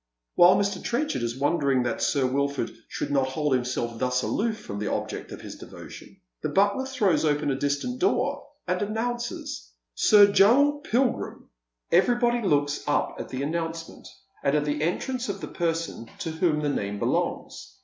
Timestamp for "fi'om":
4.65-4.79